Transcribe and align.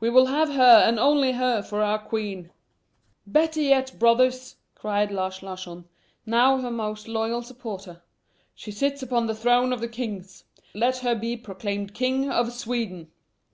"We 0.00 0.10
will 0.10 0.26
have 0.26 0.50
her 0.50 0.84
and 0.86 0.98
only 1.00 1.32
her 1.32 1.62
for 1.62 1.82
our 1.82 1.98
queen!" 1.98 2.50
"Better 3.26 3.62
yet, 3.62 3.98
brothers," 3.98 4.56
cried 4.74 5.10
Lars 5.10 5.42
Larsson, 5.42 5.86
now 6.26 6.58
her 6.58 6.70
most 6.70 7.08
loyal 7.08 7.40
supporter; 7.40 8.02
"she 8.54 8.70
sits 8.70 9.02
upon 9.02 9.28
the 9.28 9.34
throne 9.34 9.72
of 9.72 9.80
the 9.80 9.88
kings; 9.88 10.44
let 10.74 10.98
her 10.98 11.14
be 11.14 11.38
proclaimed 11.38 11.94
King 11.94 12.30
of 12.30 12.52
Sweden." 12.52 13.10